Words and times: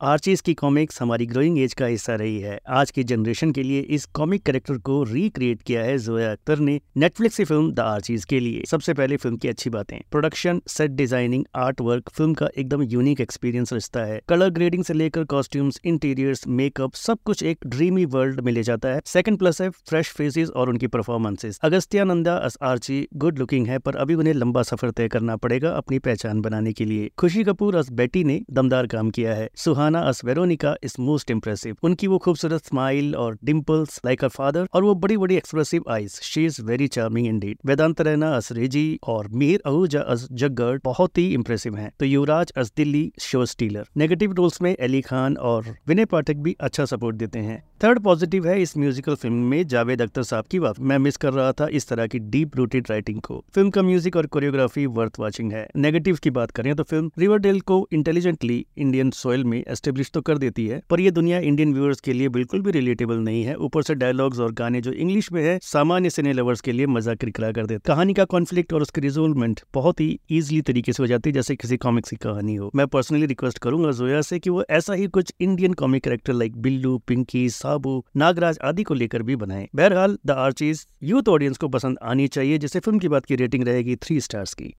Archies 0.00 0.40
की 0.40 0.52
comics 0.54 1.00
हमारी 1.02 1.26
growing 1.26 1.58
as 1.58 1.74
का 1.74 1.86
हिस्सा 1.86 2.14
रही 2.14 2.38
है। 2.40 2.58
आज 2.68 2.90
की 2.90 3.02
जनरेशन 3.04 3.52
के 3.52 3.62
लिए 3.62 3.80
इस 3.96 4.04
कॉमिक 4.14 4.42
कैरेक्टर 4.42 4.78
को 4.78 5.02
रिक्रिएट 5.02 5.62
किया 5.62 5.82
है 5.82 5.96
जोया 5.98 6.32
अख्तर 6.32 6.58
ने 6.58 6.78
नेटफ्लिक्स 6.96 7.36
की 7.36 7.44
फ़िल्म 7.44 7.70
द 7.72 7.80
आर्चीज 7.80 8.24
के 8.24 8.40
लिए। 8.40 8.64
सबसे 8.66 8.94
पहले 8.94 9.16
फ़िल्म 9.16 9.36
की 9.36 9.48
अच्छी 9.48 9.70
बातें। 9.70 9.96
Production 10.10 10.60
set 10.68 10.90
designing 10.90 11.44
art 11.56 11.80
work 11.80 12.10
film 12.10 12.34
का 12.34 12.48
एकदम 12.58 12.82
यूनिक 12.82 13.20
एक्सपीरियंस 13.20 13.72
रिश्ता 13.72 14.00
है। 14.00 14.20
कलर 14.28 14.50
ग्रेडिंग 14.50 14.84
से 14.84 14.94
लेकर 14.94 15.24
कॉस्ट्यूम्स 15.24 15.80
इंटीरियर्स 15.84 16.46
मेकअप 16.48 16.94
सब 16.96 17.18
कुछ 17.24 17.42
एक 17.42 17.66
ड्रीमी 17.66 18.04
वर्ल्ड 18.06 18.40
में 18.40 18.52
ले 18.52 18.62
जाता 18.62 18.88
है। 18.88 19.00
सेकंड 19.06 19.38
प्लस 19.38 19.62
है 19.62 19.70
फ्रेश 19.70 20.12
फेसेस 20.12 20.50
और 20.50 20.70
उनकी 20.70 20.86
परफॉर्मेंसेज 20.88 21.58
अगस्त्यानंदा 21.62 22.36
आर्ची 22.62 23.06
गुड 23.16 23.38
लुकिंग 23.38 23.66
है 23.66 23.78
पर 23.78 23.96
अभी 23.96 24.14
उन्हें 24.14 24.34
लंबा 24.34 24.62
सफ़र 24.64 24.90
तय 24.90 25.08
करना 25.08 25.36
पड़ेगा 25.38 25.70
अपनी 25.72 25.98
पहचान 26.00 26.42
बनाने 26.42 26.72
के 26.72 26.84
लिए। 26.84 27.10
खुशी 27.18 27.44
कपूर 27.44 27.76
अस 27.76 27.90
बेटी 27.94 28.24
ने 28.24 28.40
दमदार 28.52 28.86
काम 28.88 29.10
किया 29.10 29.34
है। 29.34 29.50
Suhana 29.56 29.85
as 29.94 30.24
Veronica 30.24 30.74
is 30.84 30.94
most 31.00 31.30
impressive 31.30 31.76
उनकी 31.82 32.06
वो 32.06 32.18
खूबसूरत 32.18 32.66
स्माइल 32.66 33.14
और 33.16 33.38
डिम्पल्स 33.44 34.00
लाइक 34.06 34.24
अर 34.24 34.30
फादर 34.30 34.68
और 34.72 34.84
वो 34.84 34.94
बड़ी 34.96 35.16
बड़ी 35.16 35.36
expressive 35.36 35.84
eyes 35.90 36.20
she 36.22 36.44
is 36.46 36.60
very 36.62 36.88
charming 36.88 37.26
indeed 37.26 37.58
Vedang 37.66 38.00
Raina 38.00 38.34
as 38.36 38.52
Reggie 38.52 38.98
और 39.08 39.28
मीर 39.28 39.62
आहूजा 39.66 40.00
अस 40.00 40.26
जग्गड़ 40.32 40.78
बहुत 40.84 41.18
ही 41.18 41.32
इम्प्रेसिव 41.34 41.76
हैं. 41.76 41.90
तो 42.00 42.06
Yuvraj 42.06 42.52
as 42.56 42.72
Delhi 42.76 43.10
show 43.20 43.44
stealer 43.46 43.86
negative 43.96 44.32
roles 44.32 44.60
में 44.62 44.74
अली 44.76 45.00
खान 45.00 45.36
और 45.36 45.74
विनय 45.88 46.04
पाठक 46.04 46.36
भी 46.36 46.56
अच्छा 46.60 46.84
सपोर्ट 46.84 47.16
देते 47.16 47.38
हैं. 47.38 47.62
थर्ड 47.84 47.98
पॉजिटिव 48.00 48.46
है 48.48 48.60
इस 48.62 48.76
म्यूजिकल 48.76 49.14
फ़िल्म 49.14 49.44
में 49.50 49.66
जावेद 49.68 50.02
अख्तर 50.02 50.22
साहब 50.22 50.44
की 50.50 50.58
बात. 50.60 50.78
मैं 50.80 50.98
मिस 50.98 51.16
कर 51.16 51.32
रहा 51.32 51.52
था 51.52 51.66
इस 51.72 51.88
तरह 51.88 52.06
की 52.06 52.18
डीप 52.18 52.56
रूटेड 52.56 52.90
राइटिंग 52.90 53.20
को. 53.20 53.42
फ़िल्म 53.54 53.70
का 53.70 53.82
म्यूज़िक 53.82 54.16
और 54.16 54.26
कोरियोग्राफी 54.26 54.86
वर्थ 54.98 55.18
वॉचिंग 55.20 55.52
है. 55.52 55.66
नेगेटिव 55.76 56.18
की 56.22 56.30
बात 56.30 56.50
करें 56.50 56.74
तो 56.76 56.82
फ़िल्म 56.82 57.10
रिवरडेल 57.18 57.60
को 57.60 57.86
इंटेलिजेंटली 57.92 58.64
इंडियन 58.76 59.10
सोयल 59.10 59.44
में 59.44 59.62
एस्टेब्लिश 59.76 60.10
तो 60.10 60.20
कर 60.22 60.38
देती 60.38 60.66
है, 60.66 60.80
पर 60.90 61.00
यह 61.00 61.10
दुनिया 61.12 61.38
इंडियन 61.40 61.72
व्यूअर्स 61.74 62.00
के 62.00 62.12
लिए 62.12 62.28
बिल्कुल 62.30 62.62
भी 62.62 62.70
रिलेटेबल 62.72 63.18
नहीं 63.20 63.42
है। 63.44 63.54
ऊपर 63.66 63.82
से 63.82 63.94
डायलॉग्स 63.96 64.38
और 64.40 64.52
गाने 64.54 64.80
जो 64.80 64.92
इंग्लिश 64.94 65.30
में 65.32 65.42
है, 65.42 65.58
सामान्य 65.62 66.10
सिने 66.10 66.32
लवर्स 66.32 66.60
के 66.60 66.72
लिए 66.72 66.86
मज़ाक 66.88 67.18
किरकिरा 67.18 67.50
कर 67.52 67.66
देते 67.66 67.82
कहानी 67.86 68.14
का 68.14 68.24
कॉन्फ्लिक्ट 68.26 68.72
और 68.72 68.82
उसकी 68.82 69.00
रिजोल्वमेंट 69.00 69.60
बहुत 69.74 70.00
ही 70.00 70.08
ईजिली 70.32 70.60
तरीके 70.62 70.92
से 70.92 71.02
हो 71.02 71.06
जाती 71.06 71.30
है, 71.30 71.34
जैसे 71.34 71.56
किसी 71.56 71.76
कॉमिक्स 71.78 72.10
की 72.10 72.16
कहानी 72.18 72.54
हो। 72.54 72.70
मैं 72.74 72.86
पर्सनली 72.88 73.26
रिक्वेस्ट 73.26 73.58
करूँगा 73.58 73.90
जोया 73.92 74.20
से 74.22 74.38
कि 74.38 74.50
वो 74.50 74.64
ऐसा 74.70 74.94
ही 74.94 75.06
कुछ 75.08 75.32
Indian 75.40 75.72
comic 75.74 76.02
character 76.04 76.32
like 76.34 76.56
Billoo, 76.58 76.96
Pinki, 77.06 77.48
Sabu, 77.50 78.04
Nagraj 78.16 78.58
आदि 78.64 78.82
को 78.82 78.94
लेकर 78.94 79.22
भी 79.22 79.36
बनाए। 79.36 79.68
बहरहाल 79.74 80.18
द 80.26 80.30
आर्चीज 80.38 80.86
यूथ 81.02 81.28
ऑडियंस 81.28 81.56
को 81.56 81.68
पसंद 81.68 81.98
आनी 82.04 82.26
चाहिए 82.28 82.58
जिसे 82.58 82.80
फ़िल्म 82.80 82.98
की 82.98 83.08
बात 83.08 83.24
की 83.24 83.36
रेटिंग 83.36 83.64
रहेगी 83.64 83.96
थ्री 83.98 84.20
स्टार्स 84.20 84.54
की। 84.54 84.72